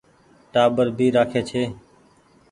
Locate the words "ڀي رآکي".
0.97-1.41